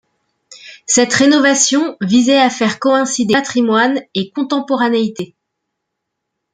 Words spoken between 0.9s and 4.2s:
rénovation visait à faire coïncider patrimoine